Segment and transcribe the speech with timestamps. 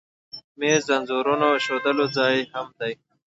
[0.59, 2.93] مېز د انځورونو ایښودلو ځای هم دی.